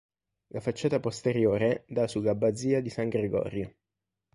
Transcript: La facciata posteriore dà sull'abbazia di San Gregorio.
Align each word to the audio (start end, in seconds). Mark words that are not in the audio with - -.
La 0.47 0.61
facciata 0.61 0.99
posteriore 0.99 1.83
dà 1.87 2.07
sull'abbazia 2.07 2.81
di 2.81 2.89
San 2.89 3.07
Gregorio. 3.07 3.75